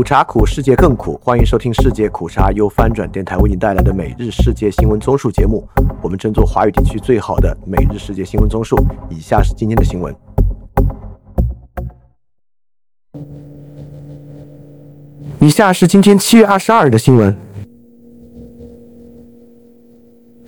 [0.00, 1.20] 苦茶苦，世界更苦。
[1.22, 5.62] 欢迎收听世界苦茶由翻转电台为您带来的每日世界新闻综述节目。
[6.00, 8.82] 我们争做华语地区最好的每日世界新闻综述。
[9.10, 10.16] 以下是今天的新闻。
[15.38, 17.36] 以下是今天七月二十二日的新闻。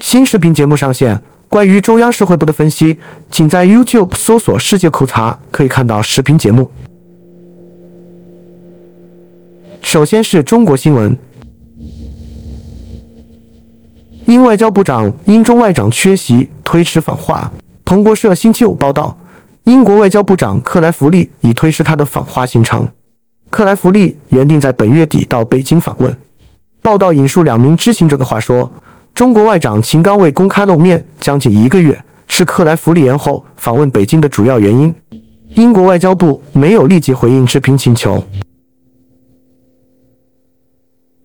[0.00, 2.98] 新视频节目上线，关于中央社会部的分析，
[3.30, 6.70] 请在 YouTube 搜索“世界苦茶”，可以看到视频节目。
[9.82, 11.16] 首先是中国新闻，
[14.26, 17.50] 英外交部长、英中外长缺席，推迟访华。
[17.84, 19.18] 彭博社星期五报道，
[19.64, 22.88] 英国外交部长克莱弗利已推迟他的访华行程。
[23.50, 26.16] 克莱弗利原定在本月底到北京访问。
[26.80, 28.72] 报道引述两名知情者的话说，
[29.12, 34.94] 中国外长秦刚未公开露面将近一个月，是克莱弗利延后访问北京的主要原因。
[35.54, 38.24] 英国外交部没有立即回应置评请求。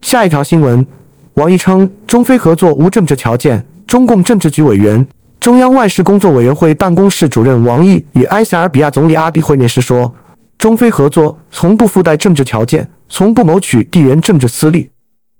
[0.07, 0.87] 下一条新闻，
[1.33, 3.61] 王毅称中非合作无政治条件。
[3.85, 5.05] 中共政治局委员、
[5.37, 10.15] 中央外事工作委员会办公室主任王毅与埃塞俄比亚总理阿比会面时说，
[10.57, 14.89] 中非合作从不附带政治条件，从不谋取地缘政治私利。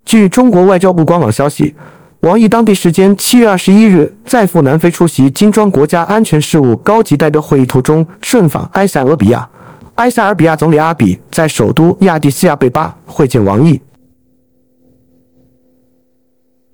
[0.03, 1.73] 据中国外交部官网消息，
[2.19, 9.47] 王毅当地时间七月二十一日在赴南非出席金砖国家安全事务高级代表会议途中顺访埃塞俄比亚，
[9.95, 13.79] 埃塞俄比亚总理阿比在首都亚的斯亚贝巴会见王毅。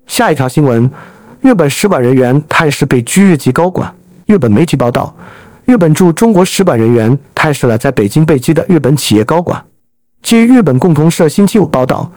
[0.06, 0.90] 下一条新闻：
[1.40, 3.92] 日本使馆人员探视被拘日籍高管。
[4.26, 5.14] 日本媒体报道，
[5.64, 9.62] 日本驻中国使馆人员探视了在北京被拘的日本企业高管。
[10.22, 12.10] 据日本共同社星期五报道，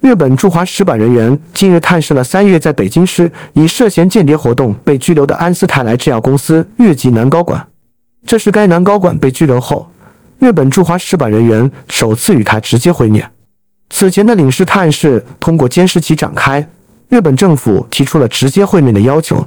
[0.00, 7.66] 日本驻华使馆人员近日探视了三月在北京市以涉嫌间谍活动被拘留的安斯泰来制药公司日籍男高管。
[8.26, 9.90] 这是该男高管被拘留后，
[10.38, 13.30] 日本驻华使馆人员首次与他直接会面。
[13.90, 16.66] 此前的领事探视通过监视器展开。
[17.14, 19.46] 日本政府提出了直接会面的要求。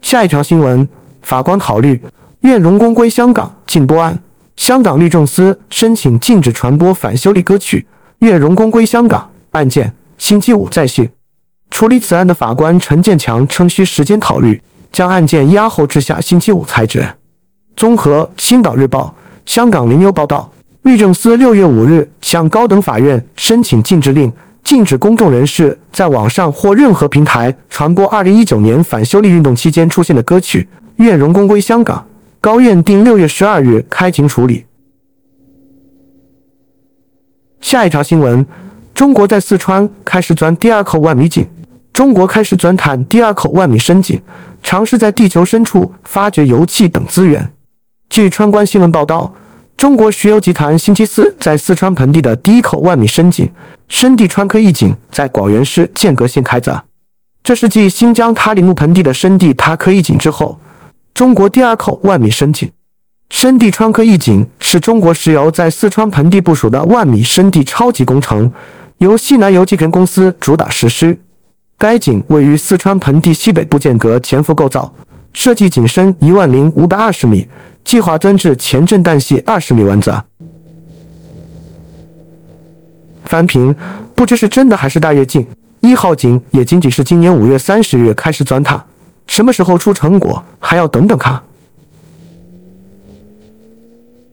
[0.00, 0.88] 下一条新闻：
[1.22, 2.00] 法官考虑
[2.42, 4.16] 愿荣公归香港禁播案，
[4.54, 7.84] 香港律政司申请禁止传播反修例歌曲。
[8.20, 11.10] 愿荣公归香港案件星期五再讯。
[11.72, 17.12] 处理此案的法官陈建强称需时间考虑，将案件押后至下星期五裁决。
[17.74, 19.12] 综合《星岛日报》、
[19.52, 20.52] 香港零牛报道，
[20.82, 24.32] 律政司六月五日向高等法院申请禁止令。
[24.62, 30.68] 禁止公众人士在网上或任何平台传播2019年反修例运动期间出现的歌曲。
[30.96, 32.06] 愿荣光归香港。
[32.40, 34.64] 高院定六月十二日开庭处理。
[37.60, 38.46] 下一条新闻：
[38.94, 41.46] 中国在四川开始钻第二口万米井。
[41.92, 44.22] 中国开始钻探第二口万米深井，
[44.62, 47.52] 尝试在地球深处发掘油气等资源。
[48.08, 49.34] 据川关新闻报道。
[49.80, 53.50] 中国石油集团星期四在四川盆地的第一口万米深井——
[53.88, 56.78] 深地川科一井，在广元市剑阁县开凿。
[57.42, 60.60] 这是继新疆塔里木盆地的深地塔科一井之后，
[61.14, 62.70] 中国第二口万米深井。
[63.30, 68.52] 深地川科一井是中国石油在四川盆地部署的万米深地超级工程，
[68.98, 71.18] 由西南油气田公司主打实施。
[71.78, 74.92] 该井位于四川盆地西北部间隔潜伏构造，
[75.32, 77.48] 设计井深一万零五百二十米。
[77.82, 80.14] 计划钻至前震弹隙二十米湾子。
[83.24, 83.74] 翻平，
[84.14, 85.46] 不知是真的还是大跃进。
[85.80, 88.84] 一号井也仅仅是今年五月三十日开始钻探，
[89.26, 91.40] 什么时候出成果还要等等看。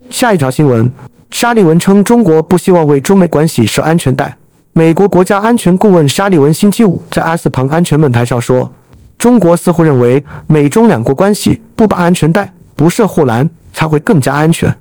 [0.09, 0.91] 下一条新闻，
[1.31, 4.37] 沙利文称中国不希望为中美关系设安全带。
[4.73, 8.71] 美国国家安全顾问沙利文星期五在阿斯彭安全论坛上说，
[9.17, 12.53] 中国似乎认为美中两国关系不把安全带。
[12.77, 14.71] 不设护栏才会更加安全。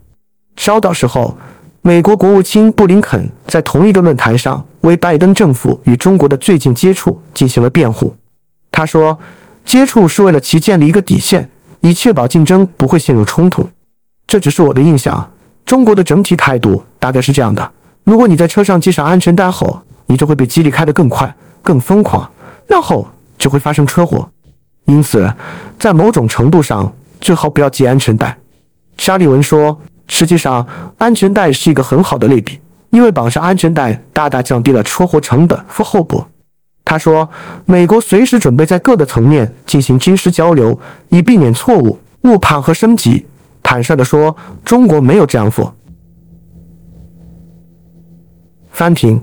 [0.56, 1.34] 稍到时候，
[1.80, 8.14] 美国国务卿布林肯在同一个论坛上为拜登政府与中国的最近接触进行了辩护。
[8.70, 9.18] 他说
[9.64, 11.48] ：“接触是为了其建立一个底线，
[11.80, 13.66] 以确保竞争不会陷入冲突。”
[14.28, 15.30] 这只是我的印象。
[15.64, 17.72] 中国的整体态度大概是这样的：
[18.04, 22.30] 如果你在车上系上安全带后，你就会被激励开得更快、更疯狂，
[22.66, 23.08] 然后
[23.46, 24.28] 就会发生车祸。
[24.86, 25.32] 因此，
[25.78, 26.92] 在某种程度上。
[27.18, 28.36] 最好不要系安全带，
[28.98, 29.80] 沙利文说。
[30.06, 30.64] 实际上，
[30.98, 32.60] 安全带是一个很好的类比，
[32.90, 36.28] 因为绑上安全带大大降低了车祸成本和后果。
[36.84, 37.28] 他说，
[37.64, 40.78] 美国随时准备在各个层面进行军事交流，
[41.08, 43.26] 以避免错误、误判和升级。
[43.62, 45.74] 坦率地说，中国没有这样做。
[48.70, 49.20] 翻平，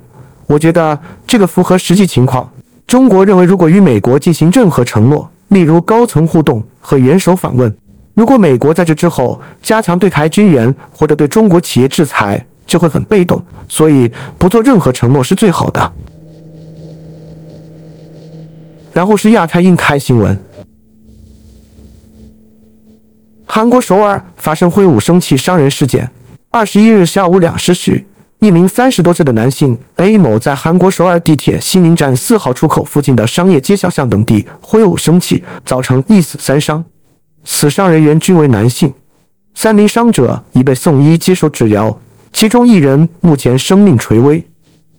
[0.48, 2.52] 我觉得这个符合实际情况。
[2.88, 7.76] 中国认为，如果与美国进行任何承诺，例如高层互动和元首访问，
[8.14, 15.94] 如果美国在这之后加强对台军援或者对中国企业制裁，就会很被动，所以不做任何承诺是最好的。
[18.92, 20.38] 然后是亚太印开新闻。
[23.46, 26.10] 韩国首尔发生挥舞生气伤人事件。
[26.50, 28.06] 二十一日下午两时许，
[28.44, 36.84] 一名三十多岁的男性 A 某在韩国首尔地铁西宁站四号出口附近的商业街小巷等地挥舞凶器，造成一死三伤。
[37.46, 38.94] 死伤人员均为男性，
[39.56, 41.98] 三名伤者已被送医接受治疗，
[42.34, 44.46] 其中一人目前生命垂危。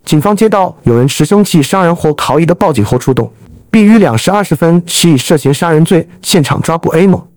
[0.07, 3.31] 警方接到有人持凶器杀人或逃逸的报警后出动。
[3.71, 7.29] 并于两时二十分许以涉嫌杀人罪现场抓捕 A 某，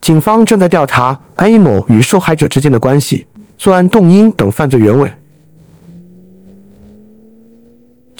[0.00, 3.26] 警方正在调查 A 某与受害者之间的关系、
[3.58, 5.12] 作案动因等犯罪原委。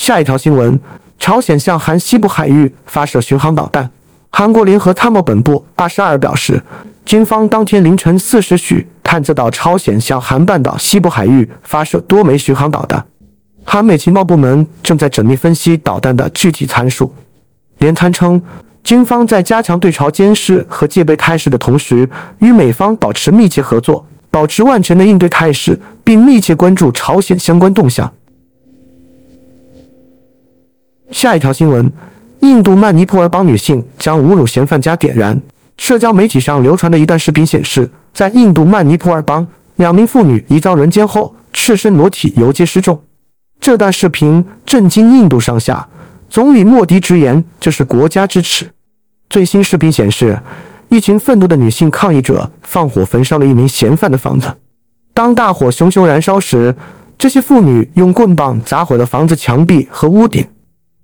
[0.01, 0.81] 下一条新闻：
[1.19, 3.91] 朝鲜向韩西部海域发射巡航导弹。
[4.31, 6.63] 韩国联合参谋本部二十二日表示，
[7.05, 13.05] 军方当天凌晨四时许探测到朝鲜向韩半岛西部海域发射多枚巡航导弹。
[13.63, 17.15] 韩美情报部门正在缜密分析导弹的具体参数。
[17.77, 18.41] 连参称，
[18.83, 22.09] 军方在加强对朝监视和戒备态势的同时，
[22.39, 28.11] 与美方保持密切合作，保持万全的应对态势，并密切关注朝鲜相关动向。
[31.11, 31.93] 下一条新闻：
[32.41, 35.41] 印度曼尼普尔邦女性将侮辱嫌犯家点燃。
[35.77, 39.47] 社交媒体上流传的一段视频显示，在印度曼尼普尔邦，
[39.77, 43.03] 两名妇女疑遭轮奸后赤身裸体游街示众。
[43.61, 45.87] 这段视频震惊印度上下。
[46.29, 48.71] 总理莫迪直言：“这是国家之耻。”
[49.29, 50.39] 最新视频显示，
[50.89, 54.47] 一群愤怒的女性抗议者放火焚烧了一名嫌犯的房子。
[55.13, 56.73] 当大火熊熊燃烧时，
[57.19, 60.47] 这些妇女用棍棒砸毁了房子墙壁和屋顶。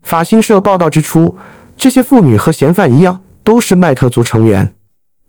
[0.06, 1.36] 法新社报道指出，
[1.76, 4.72] 这些妇女和嫌犯一样，都是麦特族成员。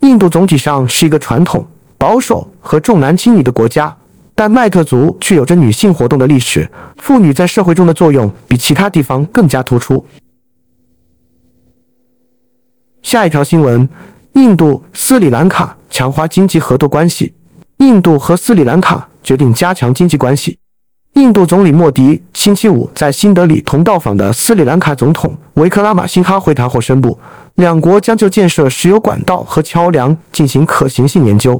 [0.01, 1.65] 印度总体上是一个传统
[1.97, 3.97] 保守和重男轻女的国家。
[4.35, 10.05] 但麦特族却有着女性活动的历史，妇女在社会中的作用比其他地方更加突出。
[13.01, 13.89] 下一条新闻：
[14.33, 17.33] 印度斯里兰卡强化经济合作关系。
[17.77, 20.59] 印度和斯里兰卡决定加强经济关系。
[21.17, 27.17] 印度总理莫迪星期五在新德里同到访的斯里兰卡总统维克拉马辛哈会谈后宣布，
[27.55, 31.59] 两国将就建设石油管道和桥梁进行可行性研究。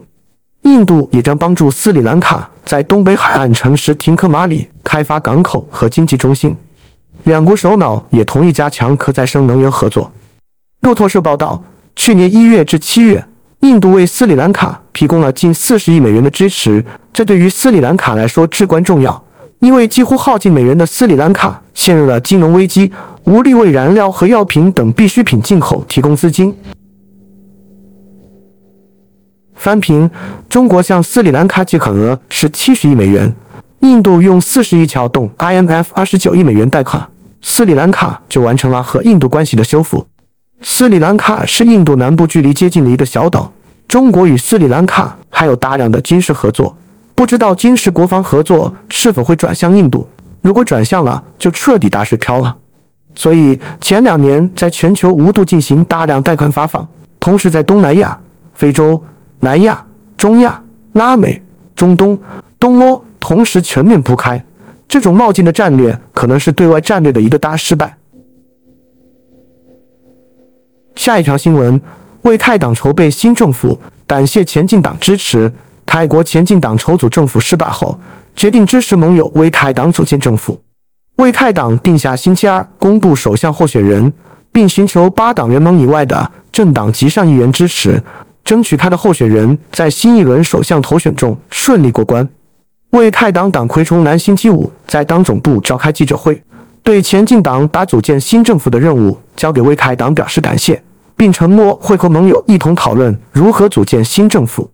[0.61, 6.55] 印度也将帮助斯里兰卡在东北海岸城市廷克马里开发港口和经济中心。
[7.23, 10.11] 两国首脑也同意加强可再生能源合作。
[10.81, 11.63] 路透社报道，
[11.95, 13.25] 去年一月至七月，
[13.61, 19.23] 印度为斯里兰卡提供了近四十亿美元的支持，这对于斯里兰卡来说至关重要，
[19.59, 22.91] 因为几乎耗尽美元的斯里兰卡陷入了金融危机，
[23.23, 26.55] 无力为燃料和药品等必需品进口提供资金。
[29.55, 30.09] 翻平，
[30.47, 33.33] 中国向斯里兰卡借款额是七十亿美元，
[33.79, 37.09] 印度用四十亿撬动 IMF 二十九亿美元贷款，
[37.41, 40.05] 斯里兰卡就完成了和印度关系的修复。
[40.61, 43.51] 斯里兰卡是印度南部距离接近的一个小岛，
[43.87, 46.77] 中国与斯里兰卡还有大量的军事合作，
[47.17, 50.07] 不知道今时国防合作是否会转向印度？
[50.43, 52.55] 如果转向了，就彻底打水漂了。
[53.15, 56.87] 所以前两年在全球无度进行大量贷款发放，
[57.19, 58.15] 同时在东南亚、
[58.53, 59.03] 非洲。
[59.39, 59.83] 南亚、
[60.15, 60.61] 中亚、
[60.93, 61.41] 拉美、
[61.75, 62.19] 中东、
[62.59, 64.43] 东欧同时全面铺开，
[64.87, 67.97] 这种冒进的战略可能是对外战略的一个大失败。
[70.95, 71.81] 下一条新闻：
[72.21, 75.51] 为泰党筹备新政府，感谢前进党支持。
[75.87, 77.97] 泰国前进党筹组政府失败后，
[78.35, 80.61] 决定支持盟友为泰党组建政府。
[81.15, 84.11] 为泰党定下星期二公布首相候选人，
[84.51, 88.03] 并寻求八党联盟以外的政党及上议员支持。
[88.43, 92.27] 争取他的候选人在新一轮首相投选中顺利过关。
[92.91, 96.41] 为泰党党魁崇南星期五在党总部召开记者会，
[96.83, 100.81] 对前进党把组建新政府的任务交给魏泰党表示感谢，
[101.15, 104.69] 并承诺会和盟友一同讨论如何组建新政府。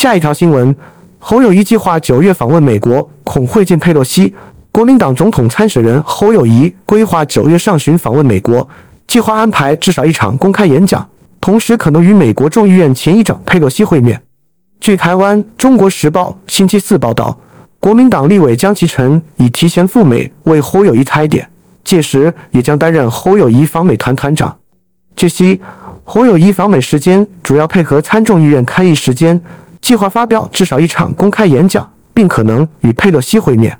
[0.00, 0.74] 下一条新闻：
[1.18, 4.34] 侯友谊计划九月访问美国，恐会见佩洛西。
[4.72, 8.66] 国民党总统参选人侯友谊规划九月上旬访问美国。
[9.06, 11.06] 计划安排至少一场公开演讲，
[11.38, 14.22] 同时可能与美国众议院前议长佩洛西会面。
[14.80, 17.38] 据台湾《中国时报》星期四报道，
[17.78, 21.46] 国民党立委江启臣已提前赴美为侯友谊踩点，
[21.84, 24.56] 届时也将担任侯友谊访美团团长。
[25.14, 25.60] 据悉，
[26.04, 29.38] 侯友谊访美时间主要配合参众议院开议时间，
[29.80, 33.78] 计划发表至少一场公开演讲，并可能与佩洛西会面。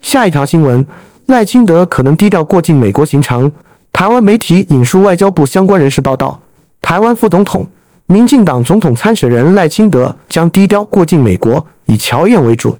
[0.00, 0.86] 下一条新闻。
[1.26, 3.52] 赖清德可能低调过境美国行程。
[3.92, 6.40] 台湾媒体引述外交部相关人士报道，
[6.80, 7.66] 台湾副总统、
[8.06, 12.74] 民进党总统参选人赖清德将低调过境美国，以乔宴为主。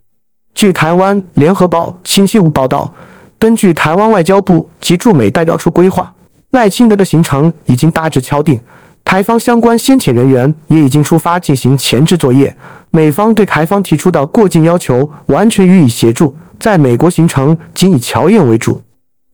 [0.54, 2.90] 据台湾联合报星期五报道，
[3.38, 6.10] 根据台湾外交部及驻美代表处规划，
[6.52, 8.58] 赖清德的行程已经大致敲定，
[9.08, 12.54] 台方相关先遣人员也已经出发进行前置作业。
[12.90, 18.82] 美方对台方提出的过境要求完全予以协助，在美国行程仅以乔宴为主。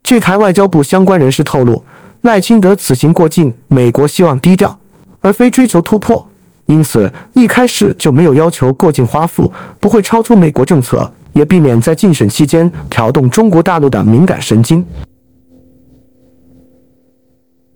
[0.04, 1.84] 据台外交部相关人士透露，
[2.20, 4.78] 赖清德此行过境美国，希望低调，
[5.20, 6.24] 而非追求突破。
[6.66, 9.42] 因此，一开始就没有要求过境花费，
[9.80, 14.86] 不会超出美国政策，也避免在竞选期间挑动中国大陆的敏感神经。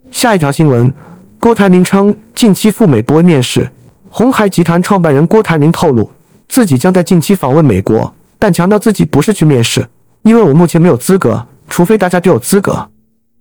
[0.09, 0.91] 下一条新闻，
[1.39, 3.71] 郭台铭称近期赴美不会面试。
[4.09, 6.11] 红海集团创办人郭台铭透露，
[6.49, 9.87] 自己将在近期访问美国，但强调自己不是去面试，
[10.23, 12.89] 因为我目前没有资格，除非大家都有资格。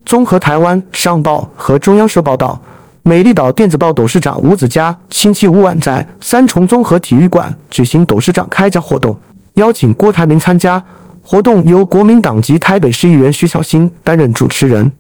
[0.05, 2.61] 综合台湾商报和中央社报道。
[3.03, 9.19] 美丽岛电子报董事长吴子嘉星期五晚在三重综合体育馆举行董事长开讲活动，
[9.55, 10.83] 邀请郭台铭参加
[11.23, 14.93] 活动，由国民党籍台北市议员徐小新担任主持人。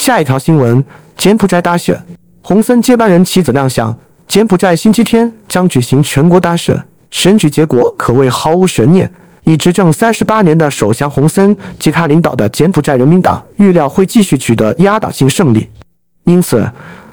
[0.00, 0.82] 下一条新闻：
[1.14, 1.94] 柬埔寨大选，
[2.40, 3.94] 洪森接班人妻子亮相。
[4.26, 9.12] 柬埔寨星期天将举行全国大选，选举结果可谓毫无悬念。
[9.44, 15.68] 已执政三十八年的首相洪森及他领导的柬埔寨人民党预料会继续取得压倒性胜利，
[16.24, 16.66] 因此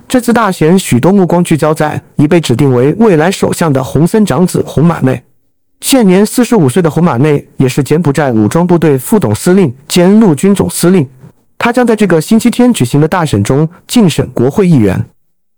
[0.07, 5.21] 这次大选许多目光聚焦在已被指定为未来首相的洪森长子洪马内。
[5.81, 11.05] 现年四十五岁的洪马内也是柬埔寨武装部队副总司令兼陆军总司令，
[11.57, 15.05] 他将在这个星期天举行的大选中竞选国会议员。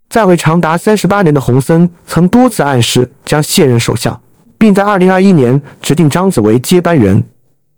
[0.10, 4.20] 在位长达三十八年的洪森曾多次暗示将卸任首相。
[4.60, 7.24] 并在二零二一年指定张子为接班人。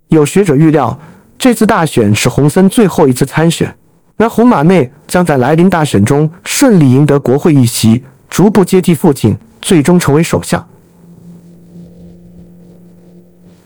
[0.08, 1.00] 有学者预料，
[1.38, 3.74] 这次大选是洪森最后一次参选，
[4.18, 10.68] 而洪马内将在来临大选中顺利赢得国会议席，逐步接替父亲，最终成为首相。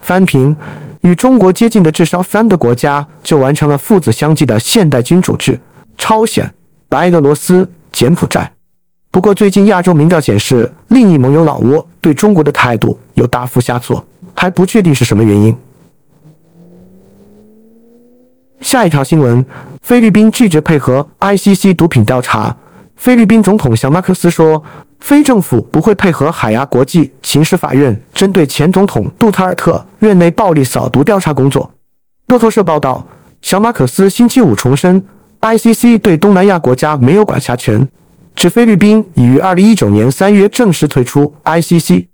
[0.02, 0.54] 翻平，
[1.02, 5.60] 与中国接近的至少三个国家就完成了父子相继的现代君主制：
[5.96, 6.52] 朝鲜、
[6.88, 8.52] 白俄罗斯、柬埔寨。
[9.10, 15.56] 不过，最近亚洲民调显示，另一盟友老挝对中国的态度有大幅下挫，还不确定是什么原因。
[18.60, 19.44] 下一条新闻：
[19.82, 22.56] 菲律宾拒绝配合 ICC 毒品调查。
[22.96, 24.62] 菲律宾总统小马克思说，
[25.00, 31.70] 非政府不会配合海牙国际刑事法院针对前总统杜特尔特院内暴力扫毒调查工作。
[32.28, 33.06] 路透社报道，
[33.42, 35.04] 小马可斯星期五重申
[35.40, 37.86] ，ICC 对东南亚国家没有管辖权。
[38.34, 42.06] 指菲律宾已于二零一九年三月正式退出 ICC。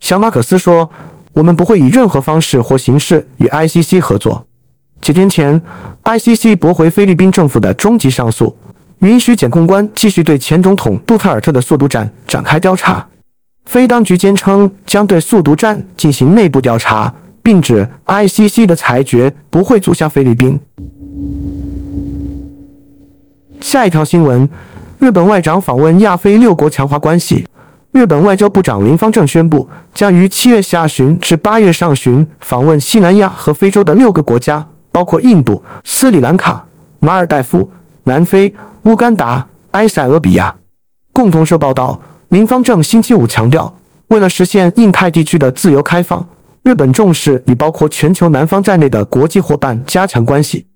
[0.00, 0.90] 小马可斯说
[1.32, 4.46] ：“我们不会以任何方式或形式与 ICC 合作。”
[5.00, 5.60] 几天前
[6.04, 8.56] ，ICC 驳回菲律宾政府的终极上诉，
[9.00, 13.06] 允许检控官继续对前总统杜特尔特的速毒战展开调查。
[13.66, 20.60] 非当局坚称将对速毒战进行内部调查，并指 ICC 的裁决不会阻吓菲律宾。
[23.60, 24.48] 下一条新闻。
[25.00, 27.46] 日本外长访问亚非六国，强化关系。
[27.92, 36.64] 日本外交部长林方正宣布，将于七月下旬至八月上旬访问西南亚和非洲的六个国家，包括印度、斯里兰卡、
[37.00, 37.70] 马尔代夫、
[38.04, 40.54] 南非、乌干达、埃塞俄比亚。
[41.12, 41.98] 共同社报道，
[42.28, 43.74] 林方正星期五强调，
[44.08, 46.26] 为了实现印太地区的自由开放，
[46.62, 50.66] 日本重视与包括全球南方在内的国际伙伴加强关系。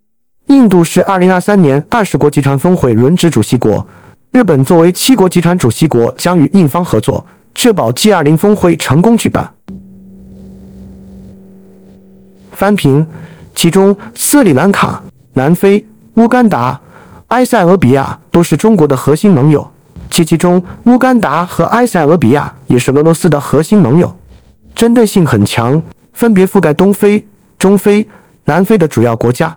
[0.47, 3.87] 印度是二零二三年二十国集团峰会轮值主席国。
[4.33, 9.53] 日本作为七国集团主席国，将与印方合作，确保 G20 峰会成功举办。
[12.53, 13.07] 翻评，
[13.55, 15.03] 其中斯里兰卡、
[15.35, 16.81] 南非、乌干达、
[17.29, 19.71] 埃塞俄比亚都是中国的核心盟友，
[20.11, 24.15] 其其中乌干达和埃塞俄比亚也是俄罗斯的核心盟友，
[24.75, 25.83] 针对性很强，
[26.13, 27.27] 分别覆盖东非、
[27.59, 28.07] 中非、
[28.45, 29.57] 南非的主要国家。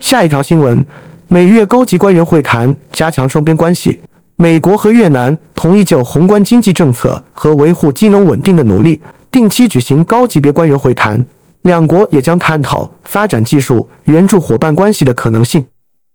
[0.00, 0.84] 下一条新闻。
[1.28, 3.98] 美越高级官员会谈，加强双边关系。
[4.36, 9.00] 美国和越南同意就宏观经济政策和维护金融稳定的努力，
[9.30, 11.24] 定期举行高级别官员会谈。
[11.62, 15.64] 两国也将探讨发展技术援助伙伴关系的可能性。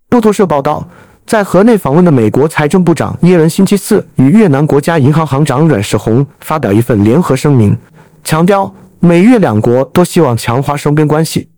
[0.10, 0.88] 路透社报道，
[1.26, 7.78] 在河内访问的美国财政部长耶伦星期四与越南国家银行行长阮世宏发表一份联合声明，
[8.24, 11.50] 强调美越两国都希望强化双边关系。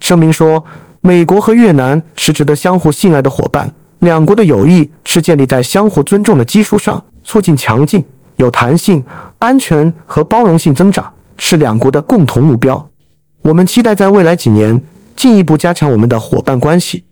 [0.00, 0.64] 声明说。
[1.04, 3.68] 美国和越南是值得相互信赖的伙伴，
[3.98, 8.04] 两国的友谊是建立在相互尊重的基础上，促进强劲、
[8.36, 9.04] 有弹性、
[9.40, 12.88] 安全和包容性增长是两国的共同目标。
[13.42, 14.80] 我们期待在未来几年
[15.16, 17.04] 进一步加强我们的伙伴关系。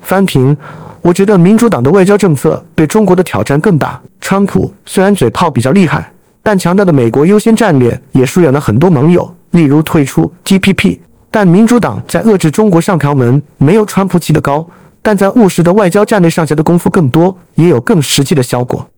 [0.00, 0.56] 翻评，
[1.00, 4.00] 我觉得民主党的外交政策对中国的挑战更大。
[4.20, 6.12] 川普虽然嘴炮比较厉害，
[6.42, 10.98] 但强大的美国优先战略也疏远了很多盟友，例如退出 TPP。
[11.30, 14.66] 但民主党在遏制中国上条门没有川普起得高，
[15.02, 18.88] 但在务实的外交战略上下的功夫更多，也有更实际的效果。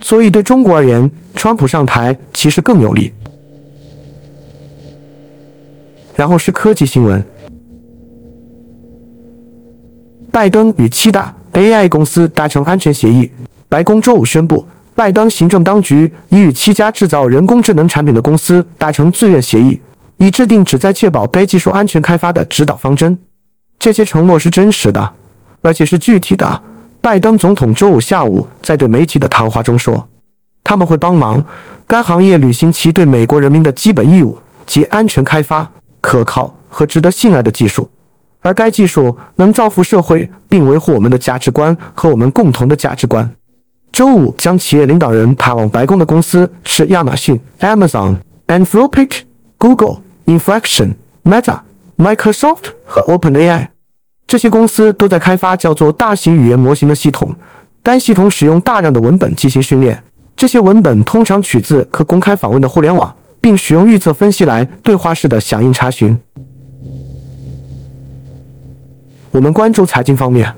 [0.00, 3.12] 所以对中国而言，川普上台其实更有利。
[6.14, 7.24] 然后是科技新闻。
[10.30, 13.30] 拜登与七大 AI 公司达成安全协议。
[13.68, 19.80] 白宫周五宣布，拜登行政当局已与七家制造人工智能产品的公司达成自愿协议，
[20.16, 23.18] 以制定旨在确保该技术安全开发的指导方针。
[23.78, 25.12] 这些承诺是真实的，
[25.60, 26.62] 而且是具体的。
[27.00, 30.08] 拜登总统周五下午在对媒体的谈话中说，
[30.62, 31.44] 他们会帮忙
[31.86, 35.68] 该行业履行其对美国人民的基本义务，及安全开发
[36.02, 37.88] 可靠和值得信赖的技术。
[38.42, 43.34] 而该技术能造福社会，并维护我们的价值观和我们共同的价值观。
[43.92, 48.16] 周五将企业领导人派往白宫的公司是亚马逊 （Amazon）、
[48.48, 49.20] Anthropic、
[49.58, 51.60] Google、Inflection、Meta、
[51.96, 53.68] Microsoft 和 OpenAI。
[54.26, 57.32] 这些公司都在开发叫做大型语言模型的系统。
[57.82, 60.02] 该系统使用大量的文本进行训练，
[60.34, 66.18] 这些文本通常取自可公开访问的互联网，并使用预测分析来对话式的响应查询。
[69.32, 70.50] 我们关注财经方面。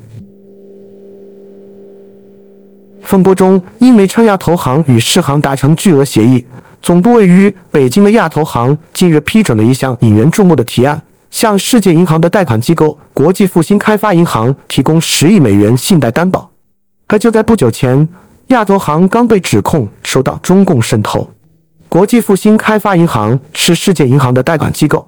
[3.03, 6.45] 风波中，英美称亚投行与世行达成巨额协议。
[6.83, 11.01] 总部位于北京的亚投行近日批准了一项引人注目的提案，
[11.31, 16.51] 向世界银行的贷款机构国际复兴开发银行提供十亿美元信贷担保。
[17.07, 18.07] 可就在不久前，
[18.49, 21.27] 亚投行刚被指控受到中共渗透。
[21.95, 25.07] 国际复兴开发银行是世界银行的贷款机构。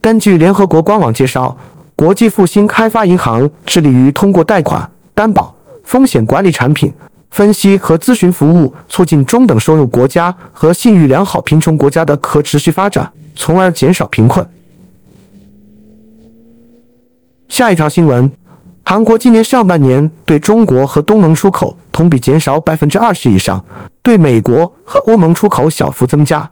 [0.00, 1.56] 根据联合国官网介绍。
[1.94, 6.92] 国际复兴开发银行致力于通过贷款、担保、风险管理产品
[7.30, 14.46] 分析和咨询服务，促进中等收入国家和信誉良好贫穷国家的可持续发展，从而减少贫困。
[17.48, 18.30] 下一条新闻：
[18.84, 23.64] 韩国今年上半年对中国和东盟出口同比减少百分之二十以上，
[24.06, 26.48] 对美国和欧盟出口小幅增加。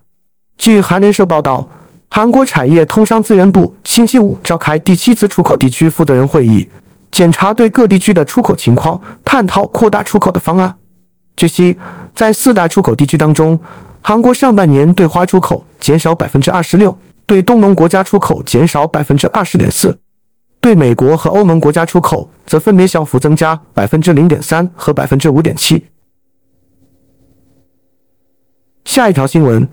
[0.59, 1.69] 据韩联社报道。
[2.11, 6.69] 韩国产业通商资源部星期五召开第七次出口地区负责人会议，
[7.11, 10.73] 检查对各地区的出口情况，探讨扩大出口的方案。
[11.37, 11.77] 据悉，
[12.15, 13.59] 在四大出口地区当中，
[14.01, 19.99] 韩国上半年对华出口减少百分之二十六，对东盟国家出口减少百分之二十点四，
[20.61, 25.85] 对美国和欧盟国家出口则分别小幅增加百分之零点三和百分之五点七。
[28.85, 29.67] 下一条新闻。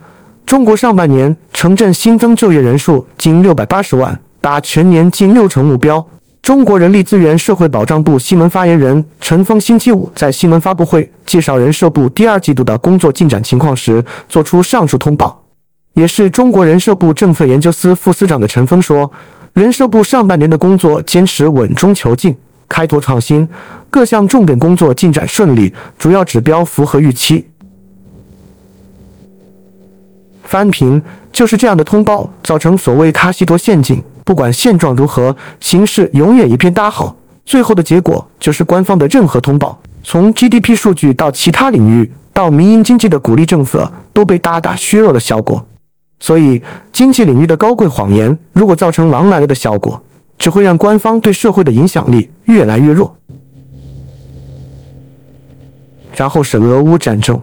[0.45, 6.05] 中国上半年城镇新增就业人数近六百八十万，达全年近六成目标。
[6.41, 15.43] 中国人力资源社会保障部新闻发言人陈峰星期五在新闻发布会介绍人社部第二季度的工作进展情况时，作出上述通报。
[15.93, 19.09] 也是中国人社部政策研究司副司长的陈峰说，
[19.53, 22.35] 人社部上半年的工作坚持稳中求进，
[22.67, 23.47] 开拓创新，
[23.89, 27.45] 各项重点工作进展顺利，主要指标符合预期。
[30.51, 34.03] 翻屏就是这样的通报，造成所谓卡西佗陷阱。
[34.25, 37.15] 不管现状如何，形势永远一片大好。
[37.45, 45.65] 最后的结果就是官方的任何通报，从 GDP 数据到其他领域，到民营经济的鼓励政策，都被大大削弱了效果。
[46.19, 46.61] 所以，
[46.91, 50.03] 经济领域的高贵谎言，如果造成狼来了的效果，
[50.37, 53.15] 只会让官方对社会的影响力越来越弱。
[56.13, 57.39] 然后是俄乌战争。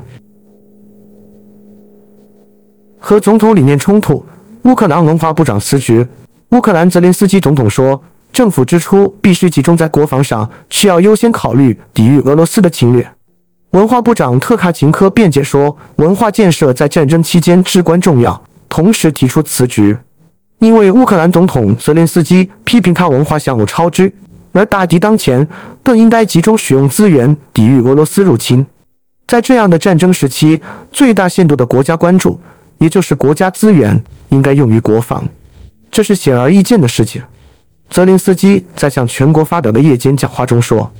[2.98, 4.24] 和总统理念冲突，
[4.64, 6.06] 乌克兰文化部长辞职。
[6.50, 13.08] 乌克兰泽连斯基总统说，政府支出必须集中在国防上，需要优先考虑抵御俄罗斯的侵略。
[13.70, 19.98] 文化部长特卡琴科辩解说，文化建设在战争期间至关重要，同时提出辞职，
[20.58, 24.12] 因为乌克兰总统泽连斯基批评他文化项目超支，
[24.52, 25.46] 而大敌当前，
[25.82, 28.66] 更应该集中使用资源抵御俄罗斯入侵。
[29.26, 32.40] 在这样的战争时期，最大限度的国家关注。
[32.78, 35.24] 也就是国家资源应该用于国防，
[35.90, 37.22] 这是显而易见的事情。
[37.90, 40.90] 泽连斯基在向全国发表的夜间讲话中说：“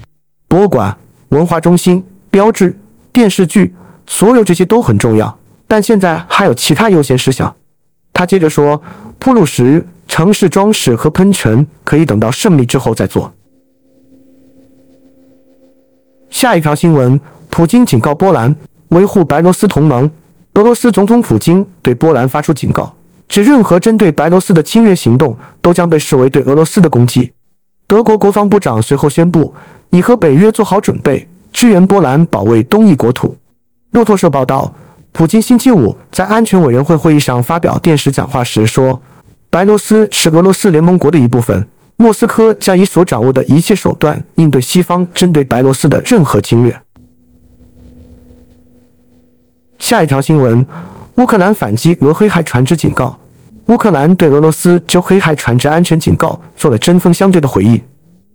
[0.49, 0.97] 博物馆、
[1.29, 2.77] 文化中心、标志、
[3.13, 3.75] 电视剧，
[4.07, 7.55] 所有这些都很重要，但现在还有其他优先事项。”
[8.13, 8.83] 他接着说
[9.21, 13.33] ：“铺路石、城市装饰和喷泉可以等到胜利之后再做。”
[16.31, 18.55] 下一条新闻：普京警告波兰
[18.89, 20.11] 维护白罗斯同盟。
[20.55, 22.93] 俄罗斯总统普京对波兰发出警告，
[23.29, 27.33] 指任何针对白罗斯的侵略行动都将被视为对俄罗斯的攻击。
[27.87, 29.55] 德国国防部长随后宣布，
[29.91, 33.37] 已和北约做好准备，支援波兰保卫东翼国土。
[33.93, 34.75] 路透社报道，
[35.13, 39.01] 普京星期五在安全委员会会议上发表电视讲话时说
[39.49, 46.79] ：“白罗斯是俄罗斯联盟国的一部分，莫斯科将以所掌握的一切手段应对西方针对白罗斯的任何侵略。”
[49.79, 50.67] 下一条新闻：
[51.15, 53.17] 乌克兰反击俄黑海船只警告。
[53.67, 57.81] 乌克兰对俄罗斯就黑海船只安全警告做了针锋相对的回应。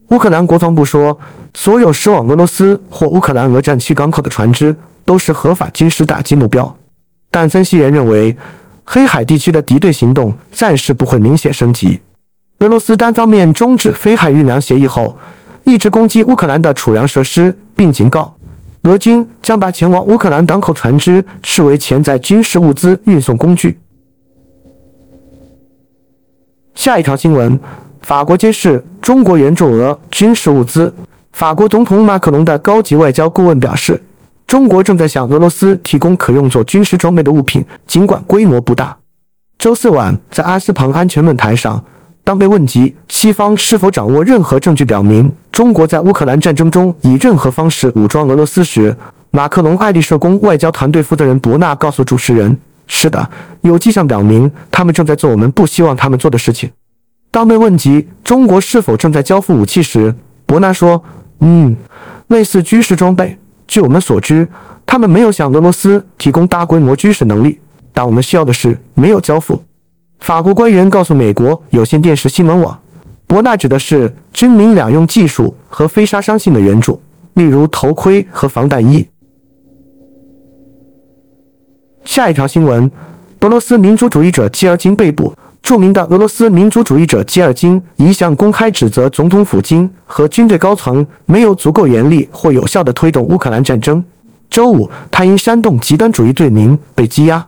[0.10, 1.18] 乌克兰国防部说，
[1.54, 6.76] 所有驶往俄罗斯或乌克兰俄战区港口的船只都是合法军事打击目标。
[7.30, 8.36] 但分析员认为，
[8.84, 12.00] 黑海地区的敌对行动暂时不会明显升级。
[12.60, 15.18] 俄罗斯单方面终止黑海运粮协议后，
[15.64, 18.36] 一直攻击乌克兰的储粮设施，并警告
[18.84, 23.80] 俄军将把前往乌克兰港口船只视为潜在军事物资运送工具。
[26.76, 27.58] 下一条新闻：
[28.02, 30.94] 法国揭示中国援助俄军事物资。
[31.32, 34.02] 法国总统马克龙的高级外交顾问表示，
[34.46, 38.98] 中国正在向俄罗斯提供可用作军事装备的物品，尽管规模不大。
[39.58, 41.82] 周四晚，在阿斯彭安全论坛上，
[42.24, 48.96] 当被问及西方是否掌握任何证据表明中国在乌克兰战争中以任何方式武装俄罗斯时，
[49.32, 52.58] 马克龙爱丽舍宫外交团队负责人伯纳告诉主持人。
[52.88, 53.30] 是的，
[53.62, 56.72] 有迹象表明他们正在做我们不希望他们做的事情。
[57.30, 60.14] 当被问及中国是否正在交付武器时，
[60.46, 61.04] 伯纳说
[61.42, 61.76] ：“嗯，
[62.28, 63.38] 类似军事装备。
[63.68, 64.48] 据我们所知，
[64.86, 67.60] 他们没有向俄罗斯提供大规模军事能力，
[67.92, 69.62] 但我们需要的是没有交付。”
[70.20, 72.80] 法国官员告诉美国有线电视新闻网，
[73.28, 77.02] 伯纳指的是军民两用技术和非杀伤性的援助，
[77.34, 79.06] 例如头盔和防弹衣。
[82.06, 82.90] 下一条新闻：
[83.42, 85.34] 俄罗斯民主主义者基尔金被捕。
[85.62, 94.04] 著名的俄罗斯民主主义者基尔金一向公开指责总统普京和军队高层没有足够严厉或有效地推动乌克兰战争。
[94.50, 97.48] 周五，他因煽动极端主义罪名被羁押。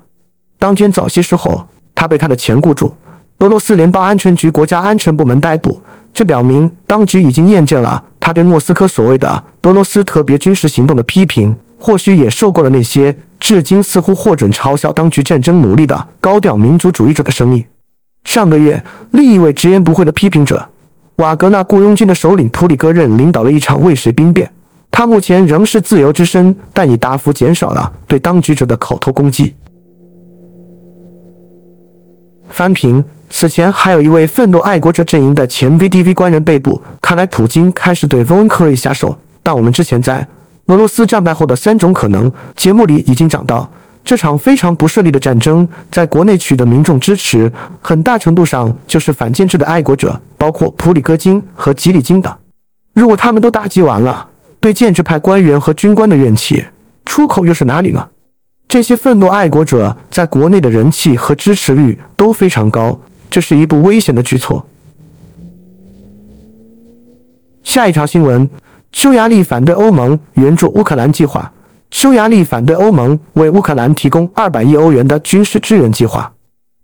[0.57, 2.93] 当天早些时候，他被他的前雇主
[3.39, 5.81] 俄罗斯联邦安全局国家安全部门逮捕。
[6.13, 13.15] 这表明当局已经验证了他对莫斯科所谓的俄罗斯特别军事行动的批评，或许也受够了那些。
[13.37, 17.63] 至今似乎获准嘲笑当局战争努力的高调民族主义者的声音。
[18.23, 18.81] 上个月，
[19.11, 20.67] 另一位直言不讳的批评者
[21.17, 24.49] 瓦格纳雇佣军的首领普里戈任领导了一场未遂兵变。
[24.89, 29.53] 他目前仍是自由之身，但已大幅减少了对当局者的口头攻击。
[32.49, 36.81] 翻评：此前还有一位愤怒爱国者阵营的前 VDV 官人被捕。
[37.01, 40.27] 看来普京开始对 Von k r y 下手，但我们之前在。
[40.67, 43.69] 俄罗斯战败后的三种可能，节目里已经讲到，
[44.03, 52.35] 这场非常不顺利的战争在国内取得民众支持，很大程度上就是反建制的爱国者，包括普里戈金和吉里金等。
[52.95, 54.27] 如果他们都打击完了，
[54.59, 56.65] 对建制派官员和军官的怨气，
[57.05, 58.07] 出口又是哪里呢？
[58.67, 62.99] 这些愤怒爱国者在国内的人气和支持率都非常高，
[63.29, 64.65] 这是一步危险的举措。
[67.63, 68.49] 下一条新闻。
[68.91, 71.51] 匈牙利反对欧盟援助乌克兰计划。
[71.91, 76.31] 匈牙利反对欧盟为乌克兰提供二百亿欧元的军事支援计划。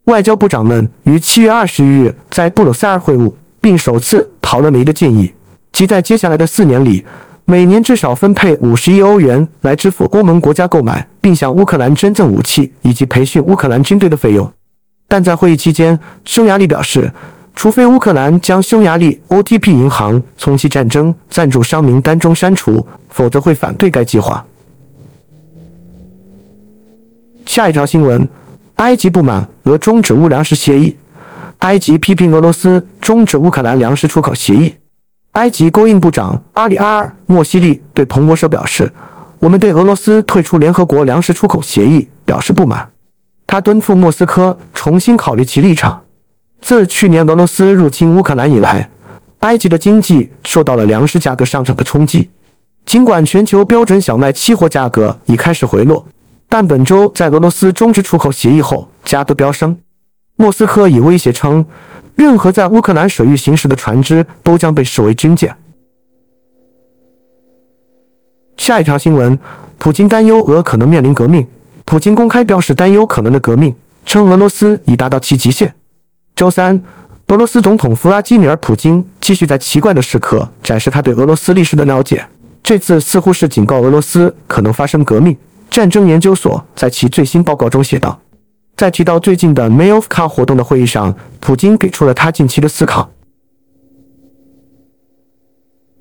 [0.06, 5.32] 外交部长们于七月二十日在布鲁塞尔会晤，并首次讨论了一个建议，
[5.72, 7.06] 即在接下来的四年里，
[7.52, 14.50] 每年至少分配五十亿欧元来支付欧盟国家购买并向乌克兰捐赠武器以及培训乌克兰军队的费用。
[15.06, 17.12] 但在会议期间，匈牙利表示。
[17.54, 24.46] 除非乌克兰将匈牙利 OTP 银行从其战争赞助商名单中删除，否则会反对该计划。
[27.46, 28.26] 下一条新闻：
[28.76, 30.96] 埃及不满俄终止乌粮食协议。
[31.58, 34.74] 埃及批评俄罗斯终止乌克兰粮食出口协议。
[35.34, 38.91] 埃及供应部长阿里阿尔·莫西利对彭博社表示
[39.39, 42.89] ：“我们对俄罗斯退出联合国粮食出口协议表示不满。”
[43.48, 46.02] 他敦促莫斯科重新考虑其立场。
[46.62, 48.89] 自去年俄罗斯入侵乌克兰以来，
[49.39, 52.30] 埃及的经济受到了粮食价格上涨的冲击。
[52.86, 56.06] 尽管全球标准小麦期货价格已开始回落，
[56.50, 59.78] 但本周在俄罗斯终止出口协议后，价格飙升。
[60.36, 61.65] 莫斯科已威胁称，
[62.22, 65.56] 任何在乌克兰水域行驶的船只都将被视为军舰。
[68.58, 69.40] 下一条新闻：
[69.80, 71.48] 普京担忧俄可能面临革命。
[71.84, 75.74] 普京公开表示担忧可能的革命，称俄罗斯已达到其极限。
[76.36, 76.80] 周三，
[77.30, 82.24] 俄罗斯总统弗拉基米尔·普京继续在奇怪的时刻展示他对俄罗斯历史的了解。
[82.62, 85.36] 这次似乎是警告俄罗斯可能发生革命。
[85.72, 88.20] 战争研究所在其最新报告中写道，
[88.76, 93.12] 在提到最近的 m a y o f k a 活动的会议上，普京给出了他近期的思考。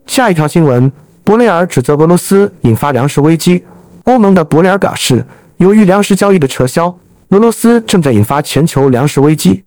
[0.07, 0.91] 下一条新闻，
[1.23, 3.65] 博雷尔指责俄罗斯引发粮食危机。
[4.05, 5.25] 欧盟的博雷尔表示，
[5.59, 9.63] 由于粮食交易的撤销，俄罗斯正在引发全球粮食危机。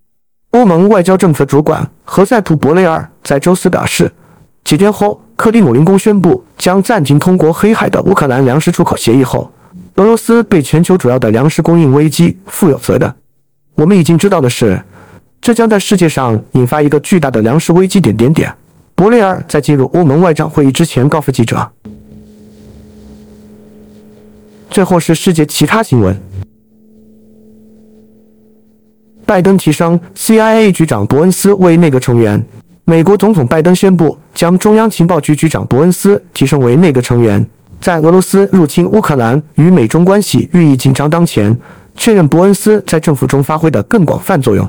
[0.50, 4.12] 欧盟外交政策主管何塞普·博雷尔在周四表示，
[4.64, 9.50] 几天后，克里姆林宫宣布将暂停通过黑海的乌克兰粮食出口协议后，
[9.96, 13.14] 俄罗斯被全球主要的粮食供应危机负有责任。
[13.76, 14.82] 我们已经知道的是，
[15.40, 18.02] 这将在世界上引发一个巨大的粮食危机。
[18.02, 18.54] 点点点。
[18.96, 21.72] 博雷尔在进入欧盟外长会议之前告诉记者。
[24.70, 26.20] 最后是世界其他新闻。
[29.26, 32.44] 拜登提升 CIA 局长伯恩斯为内阁成员。
[32.86, 37.46] 美国总统拜登宣布将中央情报局局长伯恩斯提升为内阁成员。
[37.84, 41.60] 在俄罗斯入侵乌克兰与美中关系日益紧张当前，
[41.98, 44.66] 确认伯恩斯在政府中发挥的更广泛作用。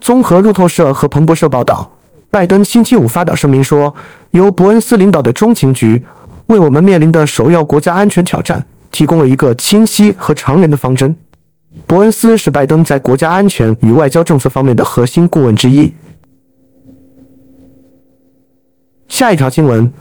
[0.00, 1.90] 综合路透社和彭博社报道，
[2.30, 3.92] 拜登星期五发表声明说，
[4.30, 6.00] 由伯恩斯领导的中情局
[6.46, 11.16] 为我们面临的首要国家安全挑战提供了一个清晰和长远的方针。
[11.88, 15.92] 伯恩斯是拜登在国家安全与外交政策方面的核心顾问之一。
[19.08, 19.92] 下一条新闻：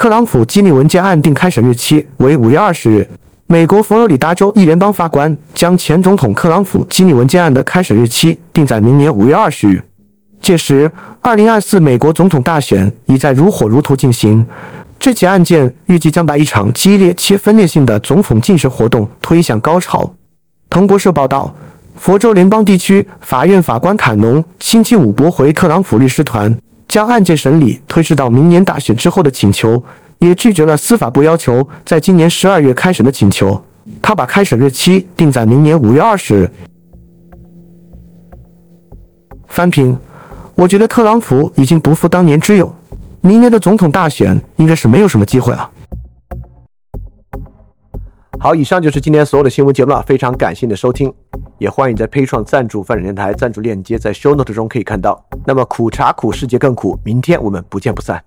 [0.00, 3.06] 克朗普机密文件案定开审日期为五月二十日。
[3.46, 9.82] 美国佛罗里达州一联邦法官将前总统克朗普机密文件案的开审日期定在明年五月二十日。
[10.40, 14.46] 届时，二零二四美国总统大选已在如火如荼进行。
[14.98, 20.10] 这起案件预计将把一场激烈且分裂性的总统竞选活动推向高潮。
[20.70, 21.54] 彭博社报道，
[21.96, 26.56] 佛州联邦地区法院法官坎农星期五驳回特朗普律师团
[26.90, 29.80] 将案件审理推迟到明年大选之后的请求，
[30.18, 33.62] 也拒绝了司法部要求在今年十二月开审的请求。
[34.02, 36.50] 他把开审日期定在明年五月二十日。
[39.46, 39.96] 翻评，
[40.56, 42.74] 我觉得特朗普已经不复当年之勇，
[43.20, 45.70] 明年的总统大选应该是没有什么机会了。
[48.40, 51.12] 好，以上就是今天所有的新闻节目了，非常感谢你的收听，
[51.60, 55.22] 也欢迎在 p a 创赞助范展电台赞助链接在 Show Note 中可以看到。
[55.46, 58.24] 那么苦茶苦，世界更苦，明天我们不见不散。